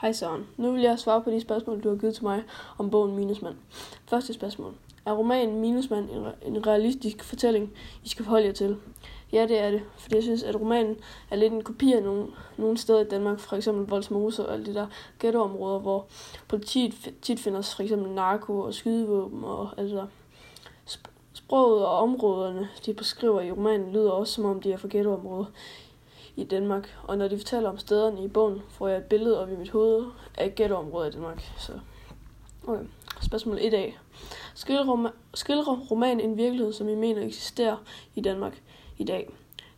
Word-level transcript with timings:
Hej 0.00 0.12
Søren. 0.12 0.46
Nu 0.56 0.72
vil 0.72 0.82
jeg 0.82 0.98
svare 0.98 1.22
på 1.22 1.30
de 1.30 1.40
spørgsmål, 1.40 1.82
du 1.82 1.88
har 1.88 1.96
givet 1.96 2.14
til 2.14 2.24
mig 2.24 2.42
om 2.78 2.90
bogen 2.90 3.16
Minusmand. 3.16 3.54
Første 4.06 4.32
spørgsmål. 4.32 4.74
Er 5.06 5.12
romanen 5.12 5.60
Minusmand 5.60 6.08
en 6.42 6.66
realistisk 6.66 7.24
fortælling, 7.24 7.72
I 8.04 8.08
skal 8.08 8.24
forholde 8.24 8.46
jer 8.46 8.52
til? 8.52 8.76
Ja, 9.32 9.46
det 9.46 9.58
er 9.58 9.70
det, 9.70 9.82
fordi 9.98 10.14
jeg 10.14 10.22
synes, 10.22 10.42
at 10.42 10.60
romanen 10.60 10.96
er 11.30 11.36
lidt 11.36 11.52
en 11.52 11.62
kopi 11.62 11.92
af 11.92 12.02
nogle, 12.02 12.26
nogle 12.56 12.78
steder 12.78 13.00
i 13.00 13.08
Danmark, 13.08 13.38
for 13.38 13.56
eksempel 13.56 13.86
Voldsmose 13.86 14.46
og 14.46 14.54
alle 14.54 14.66
de 14.66 14.74
der 14.74 14.86
ghettoområder, 15.18 15.78
hvor 15.78 16.06
politiet 16.48 17.14
tit 17.22 17.40
finder 17.40 17.62
for 17.62 17.82
eksempel 17.82 18.10
narko 18.10 18.60
og 18.60 18.74
skydevåben 18.74 19.44
og 19.44 19.68
alt 19.76 19.90
det 19.90 19.96
der. 19.96 20.06
Sproget 21.32 21.86
og 21.86 21.98
områderne, 21.98 22.68
de 22.86 22.94
beskriver 22.94 23.40
i 23.40 23.52
romanen, 23.52 23.92
lyder 23.92 24.10
også 24.10 24.32
som 24.32 24.44
om 24.44 24.60
de 24.60 24.72
er 24.72 24.76
fra 24.76 24.88
ghettoområder 24.90 25.44
i 26.36 26.44
Danmark. 26.44 26.96
Og 27.04 27.18
når 27.18 27.28
de 27.28 27.36
fortæller 27.36 27.70
om 27.70 27.78
stederne 27.78 28.24
i 28.24 28.28
bogen, 28.28 28.62
får 28.68 28.88
jeg 28.88 28.98
et 28.98 29.04
billede 29.04 29.40
op 29.40 29.50
i 29.50 29.56
mit 29.56 29.70
hoved 29.70 30.06
af 30.38 30.54
ghettoområder 30.54 31.08
i 31.08 31.10
Danmark. 31.10 31.52
Så, 31.58 31.72
okay. 32.66 32.84
Spørgsmål 33.22 33.58
1 33.60 33.74
af. 33.74 33.98
Skildrer 35.34 35.76
roman 35.90 36.20
en 36.20 36.36
virkelighed, 36.36 36.72
som 36.72 36.88
I 36.88 36.94
mener 36.94 37.22
eksisterer 37.22 37.76
i 38.14 38.20
Danmark 38.20 38.62
i 38.98 39.04
dag? 39.04 39.30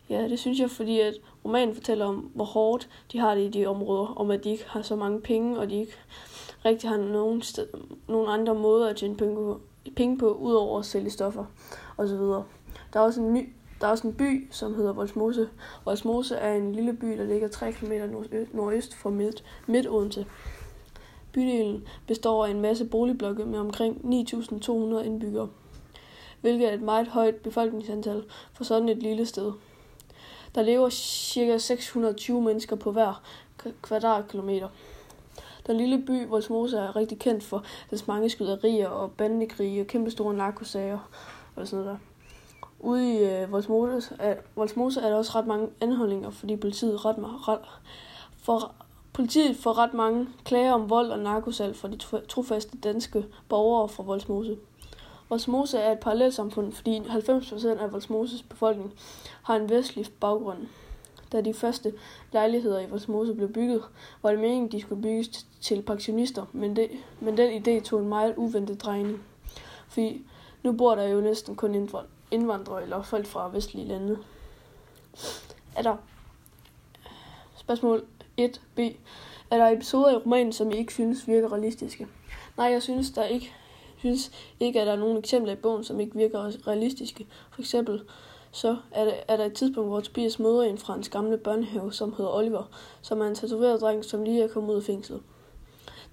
Ja, 0.09 0.27
det 0.29 0.39
synes 0.39 0.59
jeg, 0.59 0.69
fordi 0.69 0.99
at 0.99 1.13
romanen 1.45 1.75
fortæller 1.75 2.05
om, 2.05 2.15
hvor 2.15 2.45
hårdt 2.45 2.89
de 3.11 3.19
har 3.19 3.35
det 3.35 3.41
i 3.41 3.49
de 3.49 3.65
områder, 3.65 4.05
om 4.05 4.31
at 4.31 4.43
de 4.43 4.49
ikke 4.49 4.65
har 4.67 4.81
så 4.81 4.95
mange 4.95 5.21
penge, 5.21 5.59
og 5.59 5.69
de 5.69 5.75
ikke 5.75 5.95
rigtig 6.65 6.89
har 6.89 6.97
nogen, 6.97 7.41
sted, 7.41 7.67
nogen 8.07 8.29
andre 8.29 8.55
måder 8.55 8.89
at 8.89 8.95
tjene 8.95 9.17
penge 9.17 9.35
på, 9.35 9.61
penge 9.95 10.17
på, 10.17 10.31
udover 10.33 10.79
at 10.79 10.85
sælge 10.85 11.09
stoffer 11.09 11.45
osv. 11.97 12.15
Der 12.15 12.43
er 12.93 12.99
også 12.99 13.21
en 13.21 13.33
ny 13.33 13.53
der 13.83 13.87
er 13.89 13.91
også 13.91 14.07
en 14.07 14.13
by, 14.13 14.47
som 14.51 14.75
hedder 14.75 14.93
Volsmose. 14.93 15.49
Volsmose 15.85 16.35
er 16.35 16.53
en 16.53 16.75
lille 16.75 16.93
by, 16.93 17.17
der 17.17 17.23
ligger 17.23 17.47
3 17.47 17.71
km 17.71 17.91
nordøst 18.53 18.95
for 18.95 19.09
midt, 19.09 19.43
midt 19.67 19.87
Odense. 19.87 20.25
Bydelen 21.31 21.87
består 22.07 22.45
af 22.45 22.49
en 22.49 22.61
masse 22.61 22.85
boligblokke 22.85 23.45
med 23.45 23.59
omkring 23.59 23.95
9.200 23.95 25.03
indbyggere, 25.05 25.49
hvilket 26.41 26.69
er 26.69 26.73
et 26.73 26.81
meget 26.81 27.07
højt 27.07 27.35
befolkningsantal 27.35 28.23
for 28.53 28.63
sådan 28.63 28.89
et 28.89 28.97
lille 28.97 29.25
sted. 29.25 29.51
Der 30.55 30.61
lever 30.61 30.89
ca. 30.89 31.57
620 31.57 32.41
mennesker 32.41 32.75
på 32.75 32.91
hver 32.91 33.23
kvadratkilometer. 33.81 34.69
Den 35.67 35.77
lille 35.77 36.03
by 36.07 36.27
Volsmose 36.27 36.77
er 36.77 36.95
rigtig 36.95 37.19
kendt 37.19 37.43
for 37.43 37.65
dens 37.89 38.07
mange 38.07 38.29
skyderier 38.29 38.87
og 38.87 39.11
bandekrige 39.11 39.81
og 39.81 39.87
kæmpestore 39.87 40.33
narkosager 40.33 41.09
og 41.55 41.67
sådan 41.67 41.85
noget 41.85 41.99
der. 41.99 42.12
Ude 42.83 43.13
i 43.13 43.17
øh, 43.17 43.51
Voldsmose, 43.51 44.15
er, 44.19 44.35
Voldsmose 44.55 45.01
er 45.01 45.09
der 45.09 45.15
også 45.15 45.31
ret 45.35 45.47
mange 45.47 45.69
anholdninger, 45.81 46.29
fordi 46.29 46.55
politiet 46.55 47.05
ret, 47.05 47.15
ret, 47.19 47.59
for, 48.37 48.71
politiet 49.13 49.57
får 49.57 49.77
ret 49.77 49.93
mange 49.93 50.27
klager 50.45 50.73
om 50.73 50.89
vold 50.89 51.11
og 51.11 51.19
narkosal 51.19 51.73
fra 51.73 51.87
de 51.87 51.97
trofaste 52.27 52.77
danske 52.77 53.25
borgere 53.49 53.89
fra 53.89 54.03
Voldsmose. 54.03 54.57
Voldsmose 55.29 55.77
er 55.77 55.91
et 55.91 55.99
parallelsamfund, 55.99 56.73
fordi 56.73 56.99
90% 56.99 57.67
af 57.67 57.91
Voldsmoses 57.91 58.43
befolkning 58.43 58.93
har 59.43 59.55
en 59.55 59.69
vestlig 59.69 60.05
baggrund. 60.19 60.59
Da 61.31 61.41
de 61.41 61.53
første 61.53 61.93
lejligheder 62.31 62.79
i 62.79 62.89
Voldsmose 62.89 63.33
blev 63.33 63.53
bygget, 63.53 63.83
var 64.23 64.29
det 64.29 64.39
meningen, 64.39 64.71
de 64.71 64.81
skulle 64.81 65.01
bygges 65.01 65.45
til 65.61 65.81
pensionister, 65.81 66.45
men, 66.51 66.75
det, 66.75 66.89
men 67.19 67.37
den 67.37 67.63
idé 67.63 67.83
tog 67.83 67.99
en 67.99 68.09
meget 68.09 68.33
uventet 68.37 68.81
drejning. 68.81 69.23
Fordi 69.87 70.25
nu 70.63 70.71
bor 70.71 70.95
der 70.95 71.03
jo 71.03 71.21
næsten 71.21 71.55
kun 71.55 71.75
indvandrere 71.75 72.07
eller 72.33 73.01
folk 73.03 73.25
fra 73.25 73.49
vestlige 73.49 73.87
lande. 73.87 74.17
Er 75.75 75.81
der 75.81 75.95
spørgsmål 77.55 78.05
1b. 78.41 78.81
Er 79.51 79.57
der 79.57 79.67
episoder 79.69 80.11
i 80.11 80.15
romanen, 80.15 80.53
som 80.53 80.71
I 80.71 80.75
ikke 80.75 80.93
synes 80.93 81.27
virker 81.27 81.51
realistiske? 81.51 82.07
Nej, 82.57 82.65
jeg 82.65 82.83
synes 82.83 83.11
der 83.11 83.23
ikke 83.23 83.53
synes 83.97 84.31
ikke, 84.59 84.81
at 84.81 84.87
der 84.87 84.93
er 84.93 84.97
nogen 84.97 85.17
eksempler 85.17 85.53
i 85.53 85.55
bogen, 85.55 85.83
som 85.83 85.99
ikke 85.99 86.15
virker 86.15 86.67
realistiske. 86.67 87.27
For 87.51 87.61
eksempel 87.61 88.01
så 88.51 88.77
er 88.91 89.05
der, 89.05 89.13
er 89.27 89.37
der 89.37 89.45
et 89.45 89.53
tidspunkt, 89.53 89.89
hvor 89.89 90.01
Tobias 90.01 90.39
møder 90.39 90.61
en 90.61 90.77
fra 90.77 90.93
hans 90.93 91.09
gamle 91.09 91.37
børnehave, 91.37 91.93
som 91.93 92.13
hedder 92.17 92.31
Oliver, 92.31 92.63
som 93.01 93.21
er 93.21 93.27
en 93.27 93.35
tatoveret 93.35 93.81
dreng, 93.81 94.05
som 94.05 94.23
lige 94.23 94.43
er 94.43 94.47
kommet 94.47 94.71
ud 94.71 94.77
af 94.77 94.83
fængslet. 94.83 95.21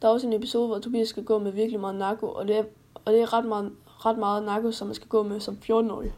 Der 0.02 0.08
er 0.08 0.12
også 0.12 0.26
en 0.26 0.32
episode, 0.32 0.66
hvor 0.66 0.78
Tobias 0.78 1.08
skal 1.08 1.24
gå 1.24 1.38
med 1.38 1.52
virkelig 1.52 1.80
meget 1.80 1.96
narko, 1.96 2.26
og 2.26 2.48
det 2.48 2.56
er, 2.56 2.64
og 3.04 3.12
det 3.12 3.20
er 3.20 3.32
ret 3.32 3.44
meget 3.44 3.72
ret 4.06 4.18
meget 4.18 4.42
narko, 4.42 4.72
som 4.72 4.86
man 4.86 4.94
skal 4.94 5.08
gå 5.08 5.22
med 5.22 5.40
som 5.40 5.58
14-årig. 5.64 6.12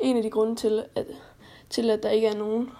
En 0.00 0.16
af 0.16 0.22
de 0.22 0.30
grunde 0.30 0.56
til, 0.56 0.84
at, 0.94 1.06
til 1.70 1.90
at 1.90 2.02
der 2.02 2.10
ikke 2.10 2.26
er 2.26 2.36
nogen 2.36 2.70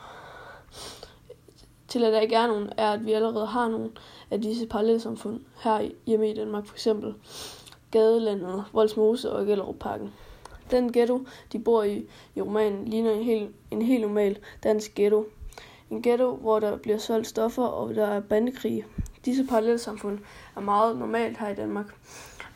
til 1.95 2.05
at 2.05 2.13
der 2.13 2.21
ikke 2.21 2.35
er 2.35 2.47
nogen, 2.47 2.71
er, 2.77 2.91
at 2.91 3.07
vi 3.07 3.13
allerede 3.13 3.47
har 3.47 3.69
nogle 3.69 3.91
af 4.31 4.41
disse 4.41 4.67
parallelsamfund 4.67 5.41
her 5.61 5.89
hjemme 6.07 6.31
i 6.31 6.35
Danmark, 6.35 6.67
for 6.67 6.75
eksempel 6.75 7.15
Gadelandet, 7.91 8.65
Voldsmose 8.73 9.33
og 9.33 9.47
Gellerupparken. 9.47 10.13
Den 10.71 10.93
ghetto, 10.93 11.27
de 11.53 11.59
bor 11.59 11.83
i 11.83 12.07
i 12.35 12.41
romanen, 12.41 12.89
ligner 12.89 13.13
en 13.13 13.25
helt, 13.25 13.51
en 13.71 13.83
helt 13.83 14.03
normal 14.03 14.39
dansk 14.63 14.95
ghetto. 14.95 15.27
En 15.91 16.03
ghetto, 16.03 16.37
hvor 16.37 16.61
der 16.61 16.77
bliver 16.77 16.99
solgt 16.99 17.27
stoffer 17.27 17.65
og 17.65 17.95
der 17.95 18.07
er 18.07 18.21
bandekrig. 18.21 18.85
Disse 19.25 19.45
parallelsamfund 19.45 20.19
er 20.57 20.61
meget 20.61 20.99
normalt 20.99 21.39
her 21.39 21.49
i 21.49 21.55
Danmark. 21.55 21.95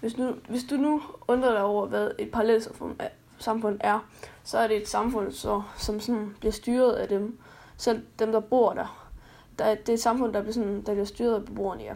Hvis, 0.00 0.16
nu, 0.16 0.34
hvis 0.48 0.64
du 0.64 0.76
nu 0.76 1.03
undrer 1.28 1.53
dig 1.53 1.62
over, 1.62 1.86
hvad 1.86 2.10
et 2.19 2.31
parallelsamfund 2.31 2.97
er, 2.98 3.09
samfund 3.38 3.76
er, 3.81 4.09
så 4.44 4.59
er 4.59 4.66
det 4.66 4.76
et 4.76 4.88
samfund, 4.88 5.32
så, 5.32 5.62
som 5.76 6.00
sådan 6.00 6.36
bliver 6.41 6.53
styret 6.53 6.92
af 6.92 7.09
dem, 7.09 7.38
selv 7.76 8.03
dem, 8.19 8.32
der 8.32 8.41
bor 8.41 8.72
der. 8.72 9.10
der 9.58 9.75
det 9.75 9.88
er 9.88 9.92
et 9.92 10.00
samfund, 10.00 10.32
der 10.32 10.41
bliver, 10.41 10.53
sådan, 10.53 10.82
der 10.82 10.92
bliver 10.92 11.04
styret 11.04 11.34
af 11.34 11.44
beboerne, 11.44 11.82
ja. 11.82 11.94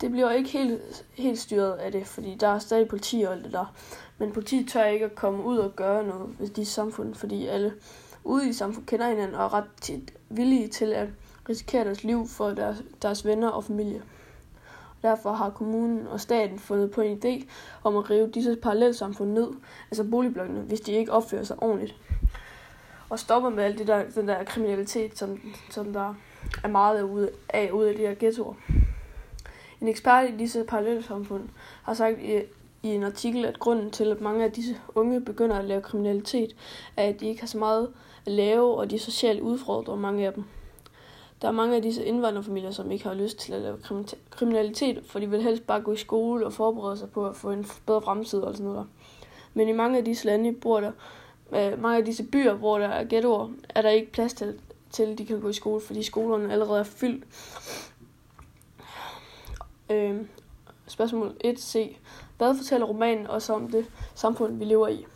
Det 0.00 0.10
bliver 0.10 0.30
ikke 0.30 0.50
helt, 0.50 1.06
helt 1.14 1.38
styret 1.38 1.72
af 1.72 1.92
det, 1.92 2.06
fordi 2.06 2.34
der 2.34 2.48
er 2.48 2.58
stadig 2.58 2.88
politi 2.88 3.22
og 3.22 3.32
alt 3.32 3.44
det 3.44 3.52
der. 3.52 3.74
Men 4.18 4.32
politiet 4.32 4.68
tør 4.68 4.84
ikke 4.84 5.04
at 5.04 5.14
komme 5.14 5.44
ud 5.44 5.58
og 5.58 5.76
gøre 5.76 6.06
noget 6.06 6.40
ved 6.40 6.48
de 6.48 6.66
samfund, 6.66 7.14
fordi 7.14 7.46
alle 7.46 7.74
ude 8.24 8.48
i 8.48 8.52
samfundet 8.52 8.88
kender 8.88 9.08
hinanden 9.08 9.34
og 9.34 9.44
er 9.44 9.54
ret 9.54 9.64
tit 9.80 10.12
villige 10.28 10.68
til 10.68 10.92
at 10.92 11.08
risikere 11.48 11.84
deres 11.84 12.04
liv 12.04 12.28
for 12.28 12.50
deres, 12.50 12.82
deres 13.02 13.24
venner 13.24 13.48
og 13.48 13.64
familie. 13.64 14.02
Derfor 15.02 15.32
har 15.32 15.50
kommunen 15.50 16.06
og 16.06 16.20
staten 16.20 16.58
fundet 16.58 16.90
på 16.90 17.00
en 17.00 17.20
idé 17.24 17.48
om 17.84 17.96
at 17.96 18.10
rive 18.10 18.30
disse 18.30 18.56
parallelsamfund 18.56 19.32
ned, 19.32 19.48
altså 19.90 20.04
boligblokkene, 20.04 20.60
hvis 20.60 20.80
de 20.80 20.92
ikke 20.92 21.12
opfører 21.12 21.44
sig 21.44 21.62
ordentligt. 21.62 21.96
Og 23.08 23.18
stopper 23.18 23.50
med 23.50 23.64
alt 23.64 23.78
det 23.78 23.86
der, 23.86 24.04
den 24.14 24.28
der 24.28 24.44
kriminalitet, 24.44 25.18
som, 25.18 25.40
som 25.70 25.92
der 25.92 26.14
er 26.64 26.68
meget 26.68 27.02
ude 27.02 27.30
af 27.48 27.70
ude 27.70 27.88
af 27.88 27.94
de 27.96 28.02
her 28.02 28.14
ghettoer. 28.14 28.54
En 29.80 29.88
ekspert 29.88 30.30
i 30.30 30.36
disse 30.36 30.64
parallelsamfund 30.64 31.48
har 31.82 31.94
sagt 31.94 32.18
i, 32.18 32.42
i 32.82 32.88
en 32.88 33.02
artikel, 33.02 33.44
at 33.44 33.58
grunden 33.58 33.90
til, 33.90 34.10
at 34.10 34.20
mange 34.20 34.44
af 34.44 34.52
disse 34.52 34.76
unge 34.94 35.20
begynder 35.20 35.58
at 35.58 35.64
lave 35.64 35.82
kriminalitet, 35.82 36.56
er, 36.96 37.08
at 37.08 37.20
de 37.20 37.26
ikke 37.26 37.40
har 37.40 37.46
så 37.46 37.58
meget 37.58 37.88
at 38.26 38.32
lave, 38.32 38.74
og 38.74 38.90
de 38.90 38.94
er 38.94 39.00
socialt 39.00 39.40
udfordret, 39.40 39.98
mange 39.98 40.26
af 40.26 40.32
dem. 40.32 40.44
Der 41.42 41.48
er 41.48 41.52
mange 41.52 41.76
af 41.76 41.82
disse 41.82 42.04
indvandrerfamilier, 42.04 42.70
som 42.70 42.90
ikke 42.90 43.04
har 43.04 43.14
lyst 43.14 43.38
til 43.38 43.52
at 43.52 43.60
lave 43.60 43.78
kriminalitet, 44.30 45.04
for 45.06 45.18
de 45.18 45.30
vil 45.30 45.42
helst 45.42 45.66
bare 45.66 45.80
gå 45.80 45.92
i 45.92 45.96
skole 45.96 46.46
og 46.46 46.52
forberede 46.52 46.96
sig 46.96 47.10
på 47.10 47.26
at 47.26 47.36
få 47.36 47.50
en 47.50 47.66
bedre 47.86 48.02
fremtid 48.02 48.38
og 48.40 48.56
sådan 48.56 48.72
noget. 48.72 48.86
Men 49.54 49.68
i 49.68 49.72
mange 49.72 49.98
af 49.98 50.04
disse 50.04 50.26
lande 50.26 50.52
bor 50.52 50.80
der, 50.80 50.92
øh, 51.52 51.82
mange 51.82 51.98
af 51.98 52.04
disse 52.04 52.24
byer, 52.24 52.54
hvor 52.54 52.78
der 52.78 52.88
er 52.88 53.04
ghettoer, 53.04 53.48
er 53.68 53.82
der 53.82 53.90
ikke 53.90 54.12
plads 54.12 54.34
til, 54.34 54.60
til 54.90 55.02
at 55.02 55.18
de 55.18 55.26
kan 55.26 55.40
gå 55.40 55.48
i 55.48 55.52
skole, 55.52 55.80
fordi 55.80 56.02
skolerne 56.02 56.52
allerede 56.52 56.80
er 56.80 56.84
fyldt. 56.84 57.24
Øh, 59.90 60.16
spørgsmål 60.86 61.36
1c. 61.44 61.96
Hvad 62.38 62.56
fortæller 62.56 62.86
romanen 62.86 63.26
os 63.26 63.50
om 63.50 63.70
det 63.70 63.86
samfund, 64.14 64.58
vi 64.58 64.64
lever 64.64 64.88
i? 64.88 65.06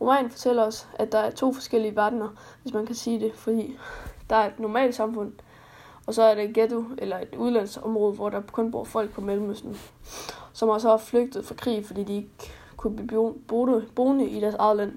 Romanen 0.00 0.30
fortæller 0.30 0.62
os, 0.62 0.88
at 0.94 1.12
der 1.12 1.18
er 1.18 1.30
to 1.30 1.52
forskellige 1.52 1.96
verdener, 1.96 2.28
hvis 2.62 2.74
man 2.74 2.86
kan 2.86 2.94
sige 2.94 3.20
det, 3.20 3.34
fordi 3.34 3.76
der 4.30 4.36
er 4.36 4.46
et 4.46 4.58
normalt 4.58 4.94
samfund, 4.94 5.32
og 6.08 6.14
så 6.14 6.22
er 6.22 6.34
det 6.34 6.44
et 6.44 6.54
ghetto, 6.54 6.84
eller 6.98 7.18
et 7.18 7.34
udlandsområde, 7.34 8.14
hvor 8.14 8.30
der 8.30 8.40
kun 8.52 8.70
bor 8.70 8.84
folk 8.84 9.10
på 9.10 9.20
Mellemøsten, 9.20 9.78
som 10.52 10.68
også 10.68 10.88
har 10.88 10.96
flygtet 10.96 11.44
fra 11.44 11.54
krig, 11.54 11.86
fordi 11.86 12.04
de 12.04 12.16
ikke 12.16 12.52
kunne 12.76 13.06
blive 13.06 13.34
boende 13.96 14.28
i 14.28 14.40
deres 14.40 14.54
eget 14.54 14.76
land. 14.76 14.92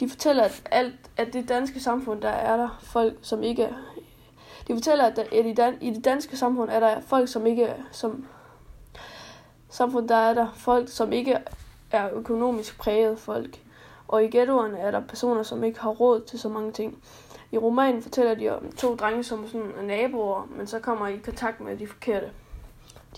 De 0.00 0.08
fortæller, 0.08 0.44
at, 0.44 0.62
alt, 0.70 0.94
at 1.16 1.32
det 1.32 1.48
danske 1.48 1.80
samfund, 1.80 2.20
der 2.20 2.28
er 2.28 2.56
der 2.56 2.78
folk, 2.82 3.14
som 3.20 3.42
ikke 3.42 3.62
er... 3.62 3.72
De 4.68 4.74
fortæller, 4.74 5.04
at, 5.04 5.16
der, 5.16 5.22
at 5.22 5.46
i, 5.46 5.52
dan, 5.52 5.74
i 5.80 5.90
det 5.90 6.04
danske 6.04 6.36
samfund 6.36 6.70
er 6.70 6.80
der 6.80 7.00
folk, 7.00 7.28
som 7.28 7.46
ikke 7.46 7.74
som 7.92 8.26
samfund, 9.68 10.08
der 10.08 10.16
er 10.16 10.34
der 10.34 10.46
folk, 10.54 10.88
som 10.88 11.12
ikke 11.12 11.38
er 11.90 12.10
økonomisk 12.14 12.78
præget 12.78 13.18
folk. 13.18 13.60
Og 14.08 14.24
i 14.24 14.26
ghettoerne 14.26 14.78
er 14.78 14.90
der 14.90 15.00
personer, 15.00 15.42
som 15.42 15.64
ikke 15.64 15.80
har 15.80 15.90
råd 15.90 16.20
til 16.20 16.38
så 16.38 16.48
mange 16.48 16.72
ting. 16.72 16.98
I 17.52 17.58
romanen 17.58 18.02
fortæller 18.02 18.34
de 18.34 18.48
om 18.48 18.72
to 18.72 18.94
drenge, 18.94 19.24
som 19.24 19.48
sådan 19.48 19.72
er 19.78 19.82
naboer, 19.82 20.48
men 20.56 20.66
så 20.66 20.78
kommer 20.78 21.06
I 21.06 21.16
kontakt 21.16 21.60
med 21.60 21.76
de 21.76 21.86
forkerte. 21.86 22.30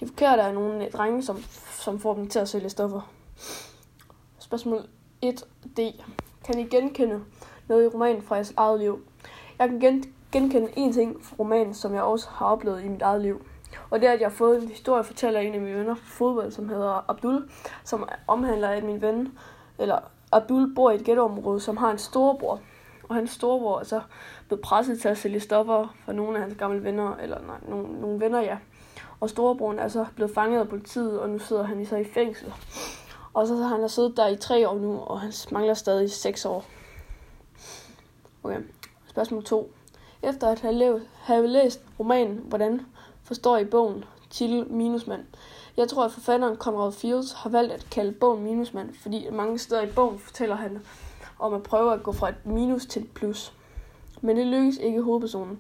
De 0.01 0.07
forkerte 0.07 0.43
er 0.43 0.53
nogle 0.53 0.89
drenge, 0.91 1.23
som, 1.23 1.39
som 1.71 2.01
får 2.01 2.15
dem 2.15 2.29
til 2.29 2.39
at 2.39 2.49
sælge 2.49 2.69
stoffer. 2.69 3.01
Spørgsmål 4.39 4.81
1D. 5.25 6.05
Kan 6.45 6.59
I 6.59 6.65
genkende 6.65 7.21
noget 7.69 7.85
i 7.85 7.89
romanen 7.89 8.23
fra 8.23 8.35
jeres 8.35 8.55
eget 8.57 8.81
liv? 8.81 9.01
Jeg 9.59 9.69
kan 9.69 9.81
gen, 9.81 10.05
genkende 10.33 10.69
en 10.77 10.93
ting 10.93 11.25
fra 11.25 11.37
romanen, 11.39 11.75
som 11.75 11.95
jeg 11.95 12.03
også 12.03 12.29
har 12.31 12.47
oplevet 12.47 12.85
i 12.85 12.89
mit 12.89 13.03
eget 13.03 13.23
liv. 13.23 13.47
Og 13.91 14.01
det 14.01 14.09
er, 14.09 14.13
at 14.13 14.21
jeg 14.21 14.29
har 14.29 14.35
fået 14.35 14.63
en 14.63 14.69
historie 14.69 15.05
fortæller 15.05 15.41
en 15.41 15.55
af 15.55 15.61
mine 15.61 15.79
venner 15.79 15.95
på 15.95 16.01
fodbold, 16.05 16.51
som 16.51 16.69
hedder 16.69 17.11
Abdul, 17.11 17.51
som 17.85 18.09
omhandler, 18.27 18.69
at 18.69 18.85
min 18.85 19.03
ven, 19.03 19.39
eller 19.79 19.99
Abdul 20.33 20.75
bor 20.75 20.91
i 20.91 20.95
et 20.95 21.05
ghettoområde, 21.05 21.61
som 21.61 21.77
har 21.77 21.91
en 21.91 21.99
storebror. 21.99 22.61
Og 23.09 23.15
hans 23.15 23.31
storebror 23.31 23.81
er 23.81 23.85
så 23.85 24.01
blevet 24.47 24.63
presset 24.63 25.01
til 25.01 25.09
at 25.09 25.19
sælge 25.19 25.41
stoffer 25.41 25.97
for 26.05 26.13
nogle 26.13 26.37
af 26.37 26.43
hans 26.43 26.55
gamle 26.59 26.85
venner, 26.85 27.17
eller 27.17 27.41
nej, 27.47 27.57
nogle, 27.69 28.01
nogle 28.01 28.21
venner, 28.21 28.41
ja. 28.41 28.57
Og 29.21 29.31
storebroren 29.31 29.79
er 29.79 29.89
så 29.89 30.07
blevet 30.15 30.35
fanget 30.35 30.61
af 30.61 30.69
politiet, 30.69 31.21
og 31.21 31.31
nu 31.31 31.39
sidder 31.39 31.63
han 31.63 31.87
så 31.87 31.97
i 31.97 32.05
fængsel. 32.05 32.53
Og 33.35 33.47
så 33.47 33.57
har 33.57 33.77
han 33.77 33.89
siddet 33.89 34.17
der 34.17 34.29
i 34.29 34.37
tre 34.37 34.69
år 34.69 34.79
nu, 34.79 34.99
og 34.99 35.21
han 35.21 35.33
mangler 35.53 35.75
stadig 35.75 36.11
seks 36.11 36.45
år. 36.45 36.65
Okay, 38.43 38.61
spørgsmål 39.07 39.45
2. 39.45 39.73
Efter 40.23 40.49
at 40.49 40.61
have, 40.61 41.03
have 41.17 41.47
læst 41.47 41.81
romanen, 42.01 42.41
hvordan 42.45 42.81
forstår 43.25 43.57
I 43.57 43.65
bogen 43.65 44.05
til 44.31 44.67
Minusmand? 44.71 45.25
Jeg 45.77 45.89
tror, 45.89 46.05
at 46.05 46.13
forfatteren 46.13 46.57
Conrad 46.57 46.93
Fields 46.93 47.33
har 47.33 47.51
valgt 47.51 47.73
at 47.73 47.87
kalde 47.91 48.13
bogen 48.13 48.45
Minusmand, 48.45 48.95
fordi 49.03 49.31
mange 49.33 49.59
steder 49.59 49.83
i 49.83 49.93
bogen 49.93 50.19
fortæller 50.19 50.57
han 50.57 50.81
om 51.39 51.55
at 51.55 51.63
prøve 51.63 51.93
at 51.93 52.03
gå 52.03 52.13
fra 52.13 52.29
et 52.29 52.47
minus 52.47 52.87
til 52.87 53.03
et 53.03 53.11
plus. 53.11 53.53
Men 54.21 54.37
det 54.37 54.47
lykkes 54.47 54.77
ikke 54.77 55.03
hovedpersonen. 55.03 55.59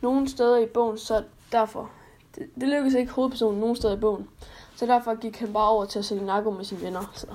Nogle 0.00 0.28
steder 0.28 0.58
i 0.58 0.66
bogen, 0.66 0.98
så 0.98 1.24
derfor... 1.52 1.90
Det, 2.34 2.50
det 2.60 2.68
lykkes 2.68 2.94
ikke 2.94 3.12
hovedpersonen 3.12 3.60
nogen 3.60 3.76
steder 3.76 3.96
i 3.96 4.00
bogen. 4.00 4.28
Så 4.76 4.86
derfor 4.86 5.14
gik 5.14 5.36
han 5.36 5.52
bare 5.52 5.68
over 5.68 5.84
til 5.84 5.98
at 5.98 6.04
sælge 6.04 6.26
narko 6.26 6.50
med 6.50 6.64
sine 6.64 6.80
venner. 6.80 7.12
Så 7.14 7.26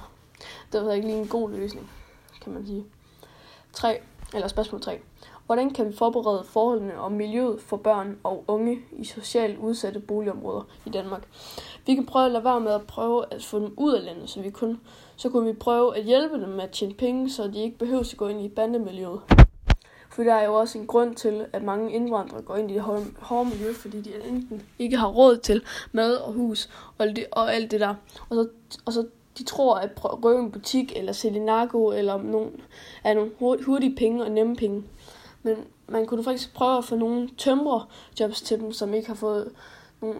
det 0.71 0.85
var 0.85 0.91
ikke 0.91 1.07
lige 1.07 1.19
en 1.19 1.27
god 1.27 1.51
løsning, 1.51 1.89
kan 2.41 2.53
man 2.53 2.65
sige. 2.65 2.85
3. 3.73 3.99
Eller 4.33 4.47
spørgsmål 4.47 4.81
3. 4.81 4.99
Hvordan 5.50 5.69
kan 5.69 5.88
vi 5.88 5.94
forberede 5.94 6.44
forholdene 6.44 7.00
og 7.00 7.12
miljøet 7.12 7.62
for 7.62 7.78
børn 7.78 8.18
og 8.24 8.44
unge 8.48 8.80
i 8.92 9.06
socialt 9.06 9.60
udsatte 9.60 10.00
boligområder 10.00 10.62
i 10.86 10.90
Danmark? 10.90 11.28
Vi 11.86 11.96
kan 11.96 12.06
prøve 12.06 12.25
at 12.25 12.31
lade 12.31 12.44
være 12.44 12.60
med 12.60 12.72
at 12.72 12.88
prøve 12.88 13.25
at 13.31 13.44
få 13.44 13.60
dem 13.60 13.74
ud 13.78 13.94
af 13.94 14.06
landet, 14.06 14.30
så, 14.30 14.42
vi 14.42 14.50
kun, 14.50 14.80
så 15.16 15.30
kunne 15.30 15.46
vi 15.46 15.54
prøve 15.54 15.98
at 15.98 16.04
hjælpe 16.04 16.42
dem 16.42 16.50
med 16.50 16.63
at 16.63 16.69
tjene 16.69 16.94
penge, 16.94 17.30
så 17.30 17.48
de 17.48 17.60
ikke 17.60 17.78
behøver 17.78 18.00
at 18.00 18.13
gå 18.18 18.28
ind 18.28 18.42
i 18.42 18.50
bandemiljøet. 18.50 19.22
For 20.10 20.24
der 20.24 20.34
er 20.34 20.46
jo 20.46 20.54
også 20.54 20.78
en 20.78 20.88
grund 20.88 21.16
til, 21.16 21.46
at 21.54 21.63
mange 21.63 21.92
indvandrere 21.92 22.42
går 22.42 22.56
ind 22.56 22.72
i 22.72 22.74
det 22.74 22.81
hårde 23.19 23.50
miljø, 23.50 23.74
fordi 23.74 24.01
de 24.01 24.28
enten 24.30 24.62
ikke 24.80 24.98
har 24.98 25.07
råd 25.07 25.38
til 25.38 25.62
mad 25.92 26.16
og 26.16 26.34
hus 26.34 26.69
og, 26.98 27.07
det, 27.07 27.25
og 27.31 27.54
alt 27.54 27.72
det 27.72 27.80
der. 27.80 27.96
Og 28.30 28.36
så, 28.36 28.48
og 28.86 28.94
så 28.94 29.06
de 29.38 29.44
tror, 29.44 29.75
at 29.75 29.90
røve 30.04 30.40
en 30.40 30.51
butik 30.51 30.94
eller 30.96 31.12
sælge 31.12 31.46
narko 31.46 31.92
eller 31.92 32.24
nogen, 32.24 32.62
er 33.04 33.13
nogle 33.13 33.31
hurtige 33.66 33.96
penge 33.96 34.24
og 34.24 34.31
nemme 34.31 34.56
penge. 34.56 34.84
Men 35.44 35.56
man 35.88 36.06
kunne 36.06 36.24
faktisk 36.24 36.53
prøve 36.53 36.77
at 36.77 36.86
få 36.86 36.95
nogle 36.95 37.30
tømrerjobs 37.38 38.41
til 38.41 38.59
dem, 38.59 38.71
som 38.71 38.94
ikke 38.94 39.07
har 39.07 39.15
fået 39.15 39.51
nogle 40.01 40.19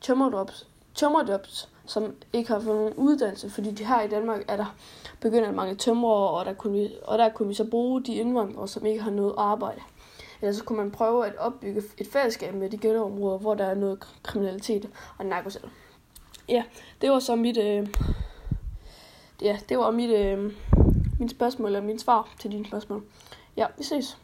tømmerjobs, 0.00 0.68
tømmerjobs, 0.94 1.68
som 1.86 2.14
ikke 2.32 2.52
har 2.52 2.60
fået 2.60 2.76
nogen 2.76 2.94
uddannelse, 2.94 3.50
fordi 3.50 3.70
de 3.70 3.84
her 3.84 4.02
i 4.02 4.08
Danmark 4.08 4.44
er 4.48 4.56
der 4.56 4.76
begyndt 5.20 5.46
at 5.46 5.54
mange 5.54 5.74
tømrere, 5.74 6.30
og 6.30 6.44
der, 6.44 6.52
kunne 6.52 6.72
vi, 6.72 6.90
og 7.02 7.18
der 7.18 7.28
kunne 7.28 7.48
vi 7.48 7.54
så 7.54 7.64
bruge 7.64 8.02
de 8.02 8.14
indvandrere, 8.14 8.68
som 8.68 8.86
ikke 8.86 9.02
har 9.02 9.10
noget 9.10 9.34
arbejde. 9.36 9.80
Eller 10.40 10.52
så 10.52 10.64
kunne 10.64 10.78
man 10.78 10.90
prøve 10.90 11.26
at 11.26 11.36
opbygge 11.36 11.82
et 11.98 12.06
fællesskab 12.06 12.54
med 12.54 12.70
de 12.70 12.78
ghettoområder, 12.78 13.38
hvor 13.38 13.54
der 13.54 13.64
er 13.64 13.74
noget 13.74 13.98
kriminalitet 14.22 14.88
og 15.18 15.26
narkosal. 15.26 15.70
Ja, 16.48 16.64
det 17.00 17.10
var 17.10 17.18
så 17.18 17.36
mit, 17.36 17.56
øh, 17.56 17.88
ja, 19.42 19.58
det 19.68 19.78
var 19.78 19.90
mit, 19.90 20.10
øh, 20.10 20.52
mit 21.18 21.30
spørgsmål, 21.30 21.66
eller 21.66 21.80
min 21.80 21.98
svar 21.98 22.34
til 22.38 22.52
dine 22.52 22.66
spørgsmål. 22.66 23.04
Ja, 23.56 23.68
vi 23.78 23.84
ses. 23.84 24.23